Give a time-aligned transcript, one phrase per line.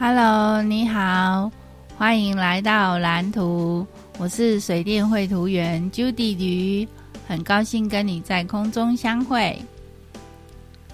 [0.00, 1.50] Hello，你好，
[1.96, 3.84] 欢迎来到蓝图。
[4.16, 6.86] 我是水电绘图员 Judy 鱼，
[7.26, 9.60] 很高兴跟你在空中相会。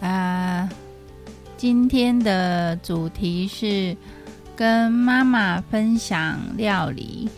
[0.01, 0.67] 啊、
[1.59, 3.95] 今天的主题是
[4.57, 7.29] 跟妈妈分享料理。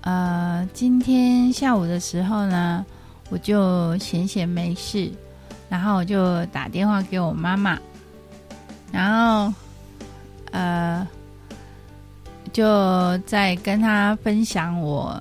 [0.00, 2.84] 呃，今天下午的时候呢，
[3.30, 5.12] 我就闲闲没事，
[5.68, 7.78] 然后我就打电话给我妈妈，
[8.90, 9.54] 然后。
[10.54, 11.04] 呃，
[12.52, 15.20] 就在跟他分享我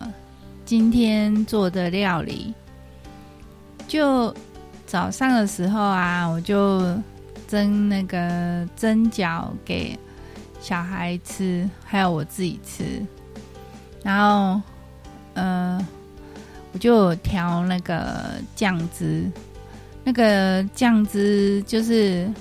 [0.64, 2.54] 今天做的料理。
[3.88, 4.32] 就
[4.86, 6.82] 早上的时候啊，我就
[7.48, 9.98] 蒸那个蒸饺给
[10.62, 13.04] 小孩吃，还有我自己吃。
[14.04, 14.62] 然后，
[15.34, 15.84] 呃，
[16.74, 19.28] 我就调那个酱汁，
[20.04, 22.32] 那个酱汁就是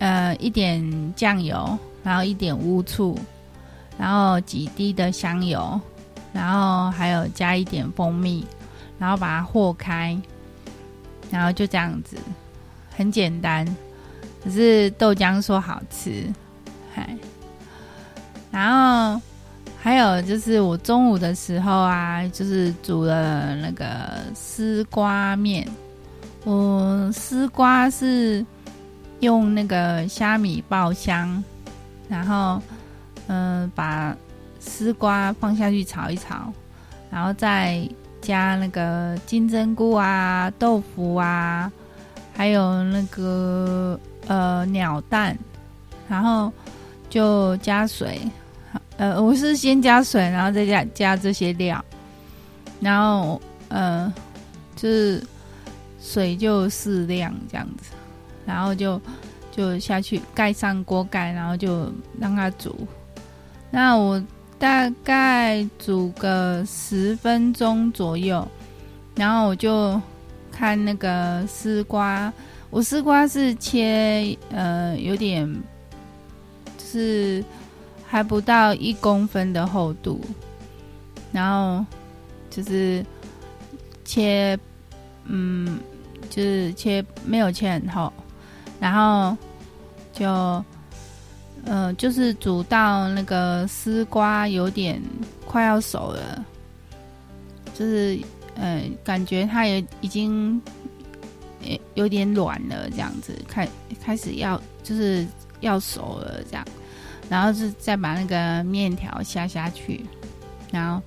[0.00, 1.78] 呃一点酱油。
[2.02, 3.18] 然后一点乌醋，
[3.98, 5.80] 然后几滴的香油，
[6.32, 8.46] 然后还有加一点蜂蜜，
[8.98, 10.18] 然后把它和开，
[11.30, 12.16] 然后就这样子，
[12.96, 13.66] 很简单。
[14.42, 16.26] 可是豆浆说好吃，
[16.94, 17.16] 嗨。
[18.50, 18.72] 然
[19.14, 19.20] 后
[19.80, 23.86] 还有就是我中午的时候啊，就是煮了那个
[24.34, 25.68] 丝瓜面。
[26.44, 28.44] 我丝瓜是
[29.20, 31.44] 用那个虾米爆香。
[32.10, 32.60] 然后，
[33.28, 34.14] 嗯、把
[34.58, 36.52] 丝瓜放下去炒一炒，
[37.08, 37.88] 然后再
[38.20, 41.70] 加那个金针菇啊、豆腐啊，
[42.36, 45.38] 还有那个呃鸟蛋，
[46.08, 46.52] 然后
[47.08, 48.20] 就加水。
[48.96, 51.82] 呃，我是先加水，然后再加加这些料，
[52.80, 54.12] 然后呃，
[54.74, 55.24] 就是
[56.02, 57.92] 水就适量这样子，
[58.44, 59.00] 然后就。
[59.50, 62.74] 就下去盖上锅盖，然后就让它煮。
[63.70, 64.22] 那我
[64.58, 68.46] 大概煮个十分钟左右，
[69.14, 70.00] 然后我就
[70.50, 72.32] 看那个丝瓜，
[72.70, 75.48] 我丝瓜是切呃有点，
[76.78, 77.44] 是
[78.06, 80.20] 还不到一公分的厚度，
[81.32, 81.84] 然后
[82.50, 83.04] 就是
[84.04, 84.58] 切
[85.24, 85.78] 嗯
[86.28, 88.12] 就是切没有切很厚。
[88.80, 89.36] 然后
[90.10, 90.64] 就，
[91.66, 95.00] 呃，就是煮到那个丝瓜有点
[95.46, 96.42] 快要熟了，
[97.74, 98.18] 就是，
[98.54, 100.58] 呃，感觉它也已经，
[101.92, 103.68] 有点软了，这样子，开
[104.02, 105.26] 开始要就是
[105.60, 106.66] 要熟了这样，
[107.28, 110.06] 然后是再把那个面条下下去，
[110.72, 111.02] 然后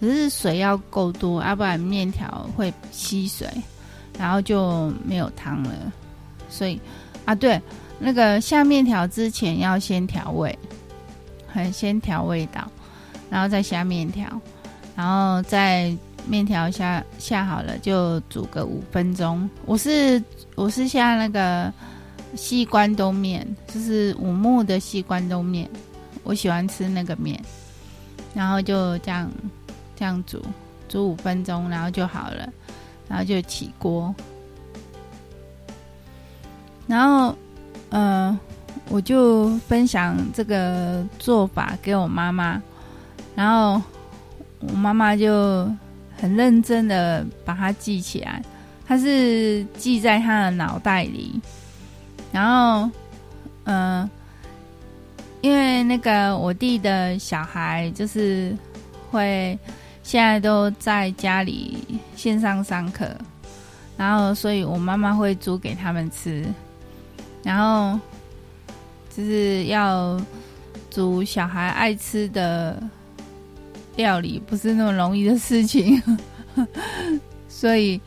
[0.00, 3.46] 只是水要够多，要不然面条会吸水，
[4.18, 5.92] 然后就没有汤了，
[6.48, 6.80] 所以。
[7.28, 7.60] 啊，对，
[7.98, 10.58] 那个下面条之前要先调味，
[11.46, 12.66] 很先调味道，
[13.28, 14.26] 然后再下面条，
[14.96, 15.94] 然后再
[16.26, 19.46] 面条下下好了就煮个五分钟。
[19.66, 20.22] 我是
[20.54, 21.70] 我是下那个
[22.34, 25.68] 细关东面，就是五木的细关东面，
[26.24, 27.38] 我喜欢吃那个面，
[28.32, 29.30] 然后就这样
[29.94, 30.40] 这样煮
[30.88, 32.50] 煮五分钟，然后就好了，
[33.06, 34.14] 然后就起锅。
[36.88, 37.36] 然后，
[37.90, 38.36] 呃，
[38.88, 42.60] 我就分享这个做法给我妈妈，
[43.36, 43.80] 然后
[44.60, 45.70] 我妈妈就
[46.16, 48.42] 很认真的把它记起来，
[48.86, 51.38] 她是记在她的脑袋里。
[52.32, 52.90] 然后，
[53.64, 54.08] 呃，
[55.42, 58.56] 因为那个我弟的小孩就是
[59.10, 59.58] 会
[60.02, 61.78] 现在都在家里
[62.16, 63.06] 线上上课，
[63.96, 66.42] 然后所以我妈妈会煮给他们吃。
[67.42, 67.98] 然后
[69.14, 70.20] 就是要
[70.90, 72.82] 煮小孩爱吃的
[73.96, 76.02] 料理，不是那么容易的事情，
[77.48, 78.00] 所以，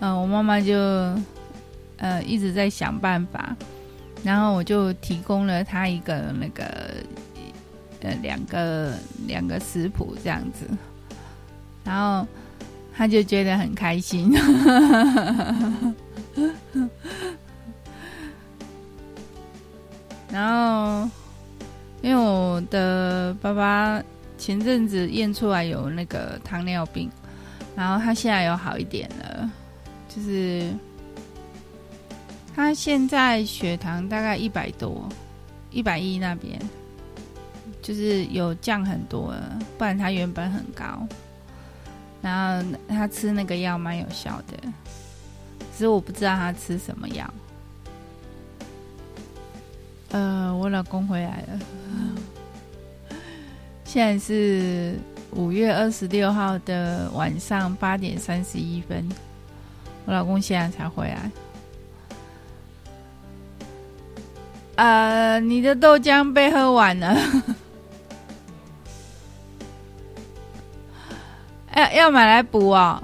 [0.00, 0.74] 嗯、我妈妈就
[1.98, 3.56] 呃一直在想办法，
[4.22, 6.64] 然后我就提供了她一个那个
[8.02, 8.92] 呃两个
[9.26, 10.66] 两个食谱这样子，
[11.84, 12.26] 然后
[12.94, 14.32] 她就觉得很开心。
[20.32, 21.08] 然后，
[22.02, 24.02] 因为我的爸爸
[24.38, 27.10] 前阵子验出来有那个糖尿病，
[27.74, 29.50] 然后他现在有好一点了，
[30.08, 30.72] 就是
[32.54, 35.08] 他现在血糖大概一百多，
[35.70, 36.60] 一百一那边，
[37.82, 41.06] 就是有降很多了，不然他原本很高。
[42.22, 44.58] 然后他吃那个药蛮有效的，
[45.72, 47.28] 只是我不知道他吃什么药。
[50.10, 51.58] 呃，我老公回来了，
[53.84, 54.98] 现在是
[55.30, 59.08] 五月二十六号的晚上八点三十一分，
[60.06, 61.30] 我老公现在才回来。
[64.74, 67.16] 呃，你的豆浆被喝完了，
[71.76, 73.00] 要要买来补哦。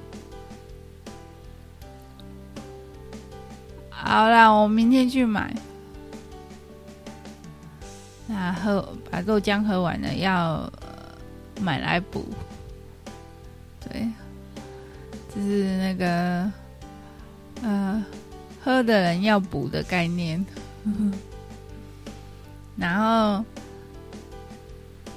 [3.91, 5.55] 好啦，我明天去买。
[8.26, 10.70] 那喝把豆浆喝完了，要
[11.61, 12.26] 买来补。
[13.81, 14.08] 对，
[15.34, 16.52] 就是那个
[17.62, 18.05] 呃，
[18.62, 20.44] 喝的人要补的概念。
[22.76, 23.44] 然后，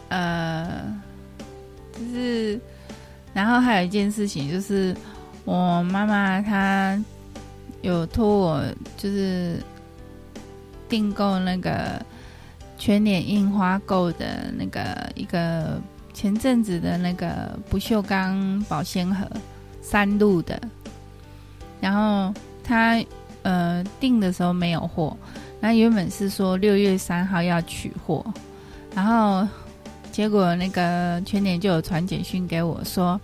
[0.09, 1.01] 呃，
[1.91, 2.59] 就是，
[3.33, 4.95] 然后还有一件事情，就是
[5.45, 6.97] 我妈妈她
[7.81, 8.63] 有托我，
[8.95, 9.61] 就是
[10.87, 12.01] 订购那个
[12.79, 15.79] 全脸印花购的那个一个
[16.13, 19.27] 前阵子的那个不锈钢保鲜盒
[19.81, 20.59] 三鹿的，
[21.81, 22.33] 然后
[22.63, 22.99] 他
[23.43, 25.15] 呃订的时候没有货。
[25.59, 28.25] 那原本是说六月三号要取货，
[28.95, 29.45] 然后
[30.09, 33.19] 结果那个全年就有传简讯给我说，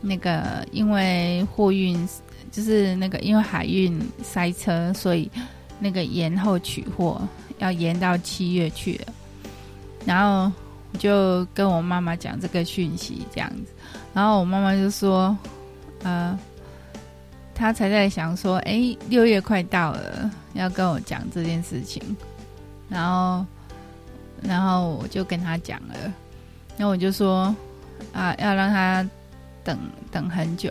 [0.00, 2.08] 那个因为货运
[2.50, 5.30] 就是那个因为海运塞车，所以
[5.78, 7.20] 那个延后取货，
[7.58, 9.12] 要延到七月去了。
[10.04, 10.50] 然后
[10.98, 13.72] 就跟我妈妈讲这个讯息这样子，
[14.14, 15.36] 然后我妈妈就说，
[16.02, 16.38] 呃。
[17.60, 22.00] 他才在想说，哎、六月快到了，要跟我讲这件事情，
[22.88, 23.44] 然后，
[24.40, 25.94] 然后我就跟他讲了，
[26.76, 27.52] 然后我就说，
[28.12, 29.04] 啊，要让他
[29.64, 29.76] 等
[30.12, 30.70] 等很久，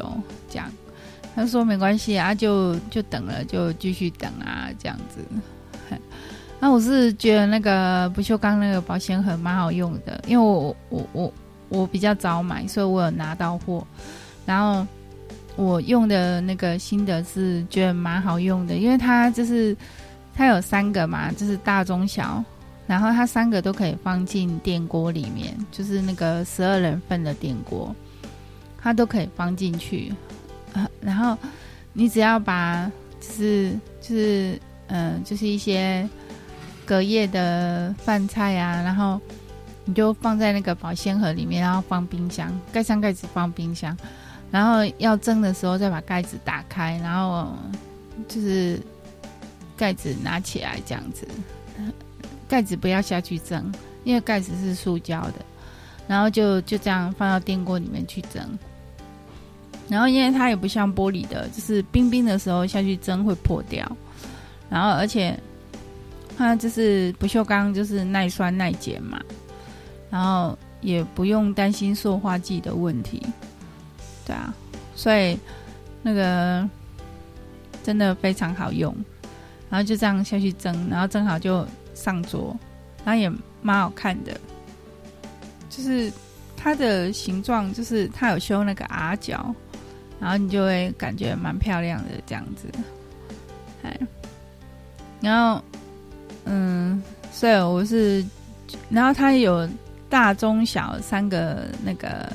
[0.49, 0.71] 这样，
[1.35, 5.19] 他说没关系啊，就就等了，就继续等啊，这样子。
[6.59, 11.33] 那我是觉得那个不锈钢那个保鲜盒蛮好用的，因为我我我
[11.69, 13.85] 我比较早买，所以我有拿到货，
[14.45, 14.85] 然后。
[15.59, 19.75] 我用的那个心得是觉得蛮好用的，因为它就是
[20.35, 22.43] 它有三个嘛，就是大中小，
[22.85, 27.91] 然后它三个都可以放进电锅里面，就是那个十二人份的电锅，
[28.79, 30.13] 它都可以放进去。
[31.01, 31.35] 然后
[31.91, 32.85] 你只要把
[33.19, 36.07] 就是就是嗯、就是一些
[36.87, 39.19] 隔夜的饭菜啊，然后
[39.83, 43.95] 你就放在那个保鲜盒里面，然后放冰箱，盖上盖子放冰箱。
[44.49, 47.53] 然后要蒸的时候，再把盖子打开，然后
[48.29, 48.79] 就是
[49.75, 51.27] 盖子拿起来这样子，
[52.47, 53.69] 盖子不要下去蒸，
[54.05, 55.45] 因为盖子是塑胶的。
[56.07, 58.41] 然后就就这样放到电锅里面去蒸。
[59.89, 63.85] 然后因为它也不像玻璃的，就是冰冰的时候下去蒸会破掉。
[64.69, 65.37] 然后而且
[66.37, 69.19] 它就是不锈钢，就是耐酸耐碱嘛。
[70.09, 73.21] 然后也不用担心塑化剂的问题。
[74.25, 74.53] 对啊，
[74.95, 75.37] 所以
[76.01, 76.69] 那个
[77.83, 78.95] 真的非常好用，
[79.69, 82.57] 然后就这样下去蒸，然后蒸好就上桌，
[83.03, 83.31] 然后也
[83.61, 84.39] 蛮好看的，
[85.69, 86.11] 就是
[86.55, 89.53] 它的形状，就是它有修那个 R 角，
[90.19, 92.67] 然后你就会感觉蛮漂亮的这样子，
[93.83, 93.97] 哎，
[95.21, 95.63] 然后
[96.47, 97.01] 嗯，
[97.31, 98.25] 所以我是，
[98.89, 99.69] 然后它有
[100.09, 102.31] 大中小三个那个。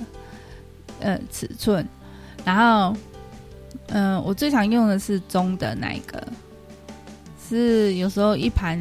[1.05, 1.85] 呃，尺寸，
[2.45, 2.97] 然后，
[3.89, 6.25] 嗯、我最常用的是中的那一个，
[7.49, 8.79] 是有时候一盘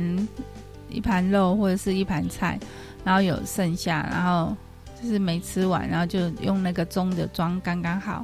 [0.88, 2.59] 一盘肉或者是一盘菜，
[3.03, 4.55] 然后有剩下，然后
[5.01, 8.23] 就是没吃完，然后就用那个中的装刚刚好。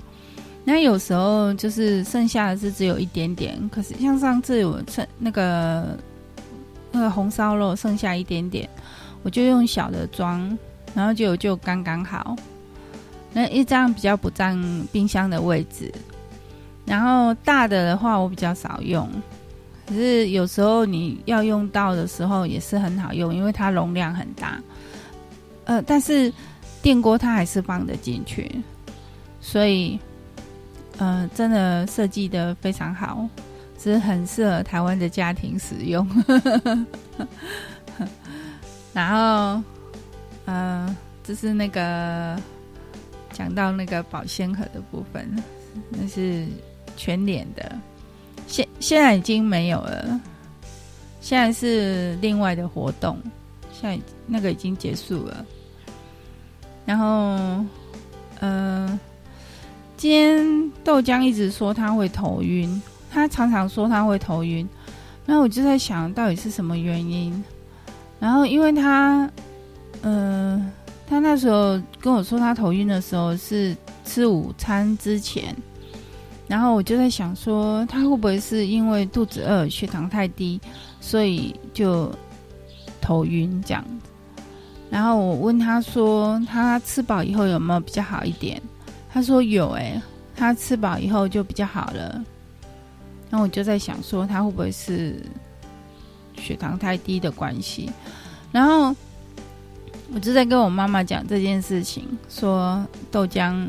[0.64, 5.98] 那有时候就是剩下的是只有一点点，可是像上次我剩那个
[6.98, 8.68] 那个红烧肉剩下一点点，
[9.22, 10.58] 我就用小的装，
[10.96, 12.36] 然后就就刚刚好。
[13.34, 14.60] 那一张比较不占
[14.92, 15.94] 冰箱的位置，
[16.86, 19.08] 然后大的的话我比较少用，
[19.86, 24.60] 可是有时候你要用到的时候也是很好用，因为它容量很大。
[25.66, 26.34] 呃，但是
[26.82, 28.50] 电锅它还是放得进去，
[29.40, 30.00] 所以
[30.98, 33.28] 呃，真的设计的非常好，
[33.78, 36.08] 是很适合台湾的家庭使用。
[38.94, 39.64] 然后，
[40.46, 42.40] 呃，这是那个。
[43.34, 45.30] 讲到那个保鲜盒的部分，
[45.92, 46.48] 那是
[46.96, 47.78] 全脸的，
[48.48, 50.20] 现现在已经没有了，
[51.22, 53.22] 现在是另外的活动，
[53.72, 55.46] 现在那个已经结束了。
[56.84, 57.64] 然后，
[58.40, 59.00] 呃，
[59.98, 64.68] 今天豆浆一直说他会头晕，他常常说他会头晕，
[65.26, 67.44] 那我就在想到底是什么原因？
[68.20, 69.30] 然后因为他，
[70.02, 70.72] 嗯、
[71.08, 75.56] 他那时候跟我说他头晕的时候是吃午餐之前，
[76.48, 80.60] 然后我就在想说他会不会是因为肚子饿、血糖太低，
[81.00, 82.12] 所以就
[83.00, 83.84] 头晕这样。
[84.90, 88.62] 然后我问他说他吃饱以后有没有比较好一点？
[89.10, 90.02] 他说有、欸，诶，
[90.36, 92.24] 他吃饱以后就比较好了。
[93.30, 95.22] 然后我就在想说他会不会是。
[96.40, 97.90] 血糖太低的关系，
[98.52, 98.96] 然后
[100.14, 103.68] 我就在跟我妈妈讲这件事情，说豆浆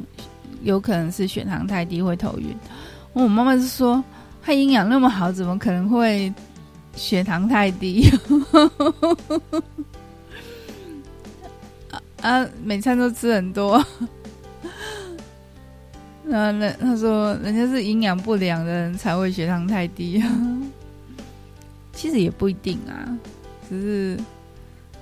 [0.63, 2.55] 有可能是血糖太低会头晕。
[3.15, 4.05] 我妈妈是说，
[4.43, 6.31] 他营养那么好，怎么可能会
[6.95, 8.11] 血糖太低？
[12.21, 13.83] 啊，每餐都吃很多。
[16.29, 20.29] 然后那他说，人家是营养不良的人才会血糖太低啊。
[21.95, 23.19] 其实也不一定啊，
[23.69, 24.21] 只是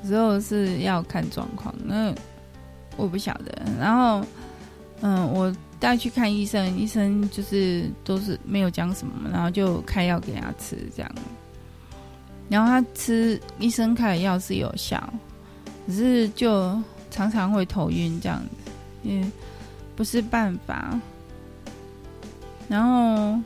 [0.02, 1.75] 有时候是要看状况。
[1.85, 2.14] 那
[2.97, 3.52] 我不晓得。
[3.78, 4.25] 然后，
[5.02, 11.12] 嗯，我带去看医生，医生就是都是没有讲什么，然后就开药给他吃这样。
[12.49, 15.02] 然后他吃医生开的药是有效，
[15.88, 16.80] 只是就
[17.11, 18.71] 常常会头晕这样子，
[19.02, 19.23] 也
[19.95, 20.99] 不是办法。
[22.68, 23.40] 然后，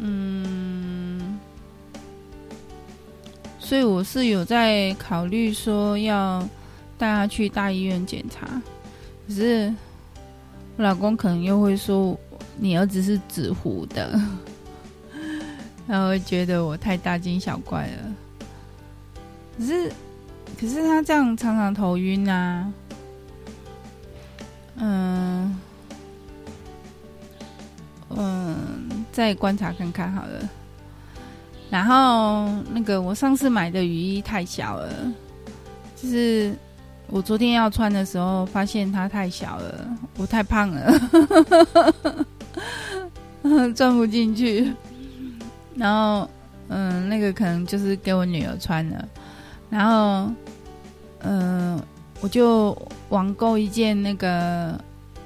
[0.00, 1.38] 嗯。
[3.58, 6.46] 所以我是有在考虑说要
[6.98, 8.46] 带他去大医院检查，
[9.26, 9.74] 可是
[10.76, 12.16] 我老公可能又会说
[12.58, 14.20] 你儿子是纸糊的，
[15.88, 18.14] 然后会觉得我太大惊小怪了。
[19.56, 19.90] 可是，
[20.60, 22.70] 可是他这样常常头晕啊，
[24.76, 25.58] 嗯
[28.16, 28.56] 嗯，
[29.12, 30.48] 再观察看看好了。
[31.70, 34.88] 然后那个我上次买的雨衣太小了，
[35.96, 36.54] 就是
[37.08, 41.00] 我昨天要穿的时候发现它太小了，我太胖了，
[43.74, 44.72] 穿不进去。
[45.74, 46.28] 然后
[46.68, 49.08] 嗯，那个可能就是给我女儿穿的。
[49.68, 50.30] 然后
[51.22, 51.82] 嗯，
[52.20, 52.76] 我就
[53.08, 54.78] 网购一件那个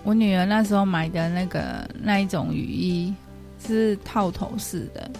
[0.09, 3.15] 我女儿那时候买的那个那一种雨衣，
[3.62, 5.11] 是套头式的。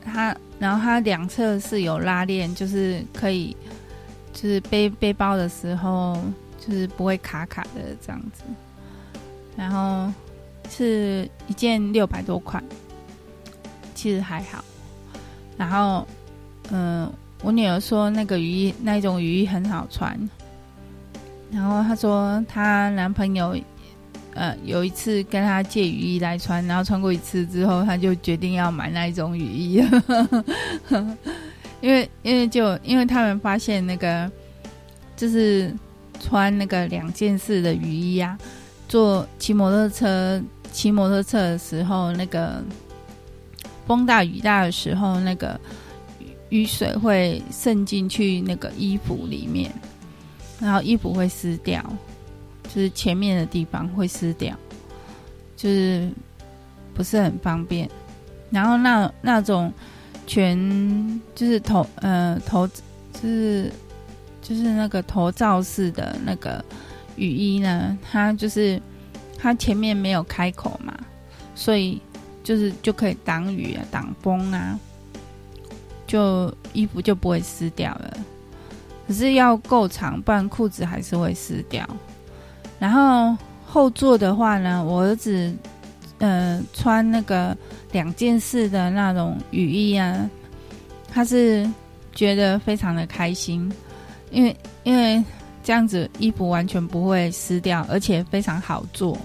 [0.00, 3.56] 它，然后它两侧是有拉链，就是可以，
[4.32, 6.16] 就是背背包的时候，
[6.64, 8.44] 就是不会卡卡的这样子。
[9.56, 10.08] 然后
[10.70, 12.62] 是一件六百多块，
[13.92, 14.64] 其实还好。
[15.56, 16.06] 然后，
[16.70, 17.12] 嗯、
[17.42, 20.16] 我女儿说那个雨衣，那一种雨衣很好穿。
[21.50, 23.56] 然后她说她男朋友。
[24.34, 29.82] 呃，有一次跟他借雨衣来穿，然后穿过一次之后，他就决定要买那一种雨衣，
[31.80, 34.30] 因为因为就因为他们发现那个
[35.16, 35.74] 就是
[36.20, 38.38] 穿那个两件式的雨衣啊，
[38.86, 40.40] 坐骑摩托车
[40.70, 42.62] 骑摩托车的时候，那个
[43.88, 45.58] 风大雨大的时候，那个
[46.50, 49.72] 雨水会渗进去那个衣服里面，
[50.60, 51.84] 然后衣服会湿掉。
[52.64, 54.54] 就是前面的地方会湿掉，
[55.56, 56.10] 就是
[56.92, 57.88] 不是很方便。
[58.50, 59.72] 然后那那种
[60.26, 60.58] 全
[61.34, 63.72] 就是头呃头就是
[64.42, 66.62] 就是那个头罩式的那个
[67.16, 68.78] 雨衣呢，它就是
[69.38, 70.94] 它前面没有开口嘛，
[71.54, 71.98] 所以
[72.44, 74.78] 就是就可以挡雨啊、挡风啊，
[76.06, 78.18] 就衣服就不会湿掉了。
[79.08, 81.88] 可是要够长，不然裤子还是会湿掉。
[82.78, 83.34] 然后
[83.66, 85.52] 后座的话呢，我儿子，
[86.18, 87.56] 呃，穿那个
[87.90, 90.28] 两件式的那种雨衣啊，
[91.10, 91.68] 他是
[92.14, 93.72] 觉得非常的开心，
[94.30, 95.24] 因为因为
[95.64, 99.16] 这样子衣服完全不会湿掉，而且非常好做，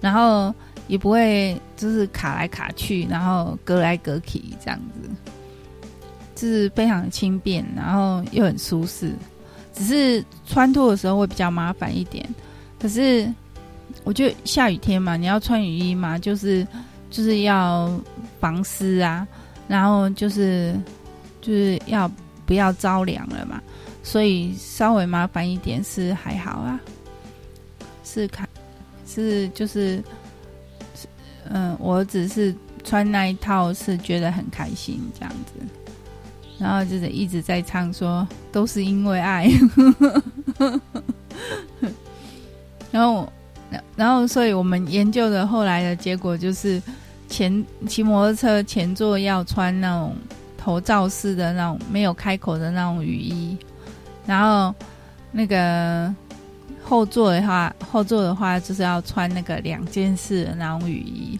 [0.00, 0.52] 然后
[0.88, 5.08] 也不会就是卡来卡去，然后隔来隔去这样子，
[6.48, 9.12] 是非常轻便，然后又很舒适，
[9.74, 12.26] 只是穿脱的时候会比较麻烦一点。
[12.78, 13.32] 可是，
[14.04, 16.66] 我觉得下雨天嘛，你要穿雨衣嘛，就是
[17.10, 17.90] 就是要
[18.40, 19.26] 防湿啊，
[19.68, 20.74] 然后就是
[21.40, 22.10] 就是要
[22.46, 23.60] 不要着凉了嘛，
[24.02, 26.80] 所以稍微麻烦一点是还好啊，
[28.02, 28.48] 是看
[29.06, 30.02] 是就是，
[31.48, 35.66] 嗯，我只是穿那一套是觉得很开心这样子，
[36.60, 39.50] 然后就是一直在唱说都是因为爱。
[42.92, 43.32] 然后，
[43.96, 46.82] 然后，所以我们研究的后来的结果就是
[47.28, 50.14] 前，骑摩托车前座要穿那种
[50.58, 53.56] 头罩式的那种没有开口的那种雨衣，
[54.26, 54.74] 然后
[55.30, 56.12] 那个
[56.82, 61.38] 后座的话，后座的话就是要穿那个两件式的那种雨衣，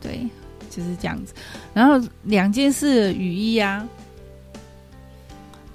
[0.00, 0.26] 对，
[0.70, 1.34] 就是这样子。
[1.74, 3.86] 然后两件式雨衣啊，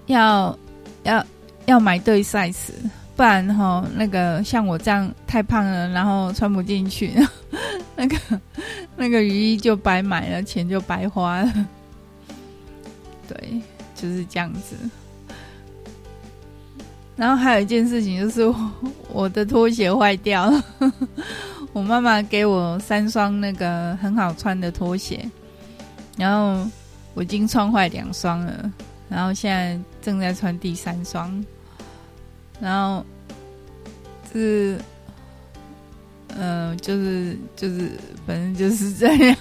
[0.09, 0.57] 要
[1.03, 1.25] 要
[1.65, 2.73] 要买对 size。
[3.15, 7.13] 不然哈，那个像我这样太胖了，然后穿不进去，
[7.97, 8.17] 那个
[8.95, 11.53] 那个雨衣就白买了，钱就白花了。
[13.27, 13.61] 对，
[13.93, 14.77] 就是这样子。
[17.17, 18.71] 然后还有一件事情就是我，
[19.11, 20.63] 我的拖鞋坏掉了。
[21.73, 25.29] 我妈妈给我三双那个很好穿的拖鞋，
[26.15, 26.65] 然后
[27.13, 28.71] 我已经穿坏两双了，
[29.09, 29.77] 然后现在
[30.09, 31.45] 正在穿第三双。
[32.59, 33.05] 然后
[34.33, 34.77] 是，
[36.35, 37.91] 嗯、呃，就是就是，
[38.27, 39.37] 反正就是这样。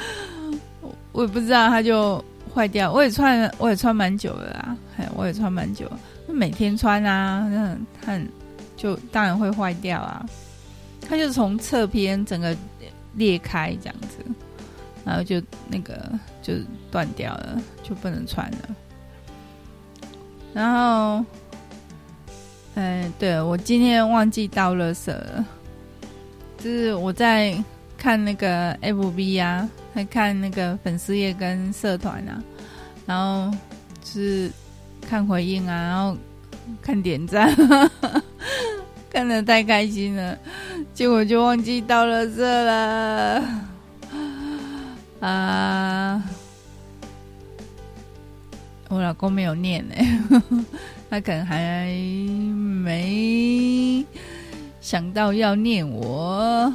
[1.12, 2.24] 我也不知道，它就
[2.54, 2.90] 坏掉。
[2.90, 4.76] 我也穿，我也穿蛮久了啦，
[5.14, 5.90] 我也穿蛮久，
[6.26, 8.18] 每天穿啊，那它
[8.76, 10.24] 就当然会坏掉啊。
[11.06, 12.56] 它就从侧边整个
[13.14, 14.24] 裂开这样子，
[15.04, 16.10] 然后就那个
[16.40, 16.54] 就
[16.90, 18.74] 断掉了，就不能穿了。
[20.54, 21.24] 然后。
[22.74, 25.44] 哎，对，我今天忘记倒垃圾了。
[26.56, 27.54] 就是我在
[27.98, 32.42] 看那个 FB 啊，在看那个粉丝页跟社团啊，
[33.04, 33.54] 然后
[34.02, 34.50] 是
[35.06, 36.16] 看回应啊，然后
[36.80, 37.54] 看点赞，
[39.12, 40.38] 看得太开心了，
[40.94, 43.44] 结果就忘记倒垃圾了。
[45.20, 46.22] 啊，
[48.92, 49.94] 我老公没有念呢。
[51.08, 51.86] 他可能还
[52.84, 54.04] 没
[54.82, 56.70] 想到要念我，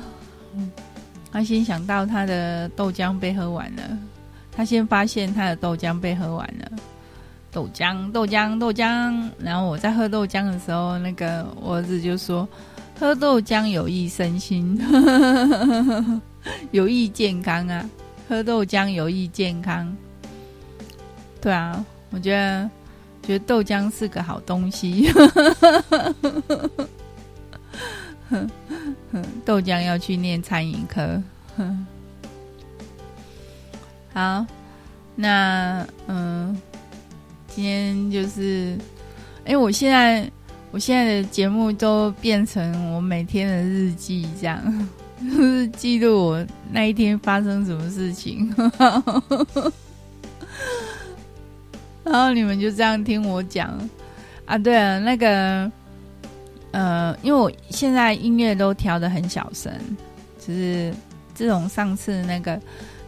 [1.32, 3.84] 他先想到他的豆浆被喝完了，
[4.52, 6.72] 他先发现他的豆浆被喝完了，
[7.52, 12.50] 豆浆豆浆豆浆，然后我在喝豆浆的时候，那个我儿子就说
[13.00, 14.80] ：“喝豆浆有益身心，
[16.72, 17.88] 有益健康啊，
[18.28, 19.96] 喝豆浆有益健康。”
[21.40, 22.70] 对啊，我觉得。
[23.24, 25.12] 觉得豆浆是个好东西，
[29.44, 31.22] 豆浆要去念餐饮科。
[34.14, 34.46] 好，
[35.14, 36.58] 那嗯，
[37.50, 38.78] 今天就是，
[39.44, 40.32] 哎，我现在
[40.72, 44.90] 我现在的节目都变成我每天的日记，这样，
[45.20, 48.56] 就是记录我那一天发生什么事情。
[52.10, 53.78] 然后你们就这样听我讲
[54.46, 54.58] 啊？
[54.58, 55.70] 对了，那个，
[56.72, 59.72] 呃，因为我现在音乐都调的很小声，
[60.40, 60.94] 就是
[61.34, 62.58] 自从上次那个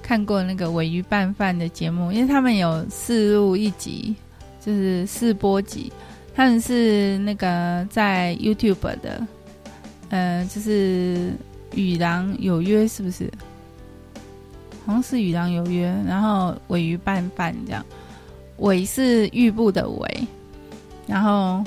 [0.04, 4.14] 看过那个尾鱼拌饭的节目，因为他们有试录一集，
[4.60, 5.92] 就是试播集，
[6.36, 9.26] 他们是那个在 YouTube 的，
[10.10, 11.32] 呃，就是
[11.74, 13.32] 与狼有约，是不是？
[14.86, 17.86] 好像是与狼有约，然后尾鱼拌饭这样。
[18.60, 20.28] 尾是玉部的尾，
[21.08, 21.64] 然后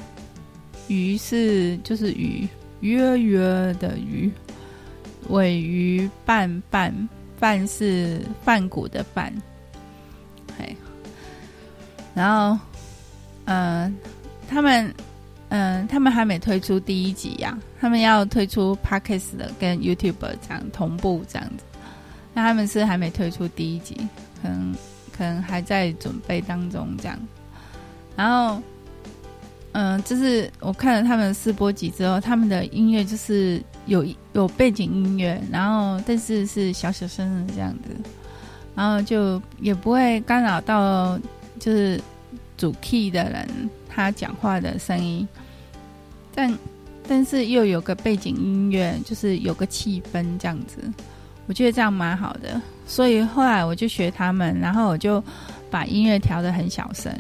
[0.88, 2.46] 鱼是就是鱼
[2.80, 4.30] 鱼儿鱼儿的鱼，
[5.28, 9.32] 尾鱼拌饭饭是饭骨的饭，
[10.58, 10.76] 嘿，
[12.14, 12.58] 然后
[13.46, 13.94] 嗯、呃，
[14.48, 14.94] 他们
[15.48, 21.64] 嗯、他们还没推出第一集呀、他们要推出 Podcast 的跟 YouTube 这样同步这样子，
[22.34, 23.96] 那他们是还没推出第一集，
[24.42, 24.74] 可能。
[25.22, 27.16] 可能还在准备当中，这样。
[28.16, 28.60] 然后，
[29.70, 37.90] 嗯、就是我看了他们试播集之后，他们的音乐就是有有背景音乐，然后但是是小小声的这样子，
[38.74, 41.16] 然后就也不会干扰到
[41.60, 42.00] 就是
[42.56, 43.48] 主 key 的人
[43.88, 45.28] 他讲话的声音，
[46.34, 46.58] 但
[47.06, 50.78] 但是又有个背景音乐，就是有个气氛这样子。
[51.52, 55.22] 我觉得这样蛮好的，所以后来我就学他们，然后我就
[55.70, 57.14] 把音乐调得很小声。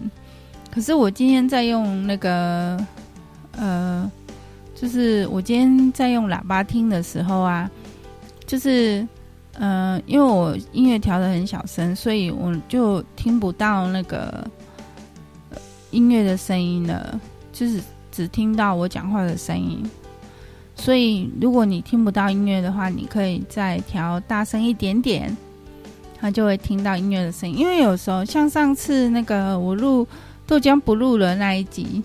[0.70, 2.82] 可是我今天在用那个，
[3.58, 4.10] 呃，
[4.74, 7.70] 就是我今天在用喇叭听的时候啊，
[8.46, 9.06] 就是，
[9.58, 14.42] 呃，因为我音乐调得很小声，所以我就听不到那个
[15.90, 17.20] 音乐的声音了，
[17.52, 19.84] 就是只听到我讲话的声音。
[20.84, 25.34] 所以，如果你听不到音乐的话，你可以再调大声一点点，
[26.18, 27.56] 它就会听到音乐的声音。
[27.56, 30.04] 因为有时候，像上次那个我录
[30.44, 32.02] 豆浆不录了那一集，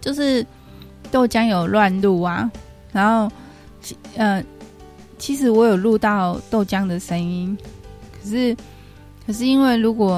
[0.00, 0.46] 就是
[1.10, 2.48] 豆浆有乱录啊。
[2.92, 3.28] 然后，
[4.14, 4.40] 呃，
[5.18, 7.58] 其实我有录到豆浆的声音，
[8.22, 8.56] 可是，
[9.26, 10.14] 可是因为如果，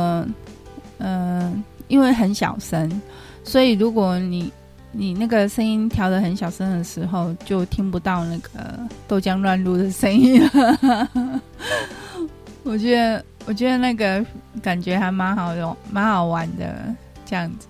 [0.98, 3.00] 嗯、呃，因为很小声，
[3.44, 4.52] 所以如果你
[4.92, 11.40] 你那个声音调得很小声的时候，就听不到那个豆浆乱入的声音了。
[12.64, 14.24] 我觉得，我觉得那个
[14.62, 17.66] 感觉还蛮好用，蛮好玩的这样子。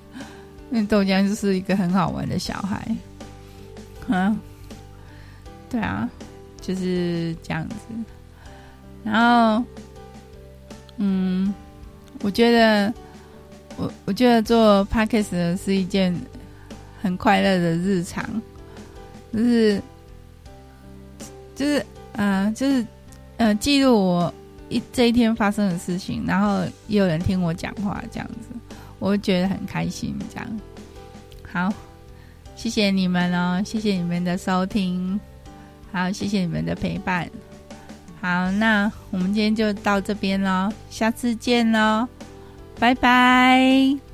[0.69, 2.97] 那豆浆就是一个很好玩的小孩，
[4.09, 4.39] 嗯，
[5.69, 6.09] 对啊，
[6.61, 7.77] 就是这样子。
[9.05, 9.65] 然后，
[10.99, 11.53] 嗯，
[12.23, 12.93] 我觉得，
[13.77, 16.15] 我我觉得做 Podcast 是一件
[17.03, 18.25] 很快乐的日常，
[19.33, 19.83] 就是，
[21.55, 22.87] 就是，嗯、就是，
[23.39, 24.35] 呃，记录我
[24.69, 30.15] 一这一天发生的事情，然后也有人听我讲话，这样子，我觉得很开心。
[30.33, 30.61] 这样，
[31.51, 31.73] 好，
[32.55, 35.19] 谢谢你们哦，谢谢你们的收听，
[35.91, 37.29] 好，谢谢你们的陪伴。
[38.21, 42.07] 好，那我们今天就到这边喽，下次见喽，
[42.79, 44.10] 拜拜。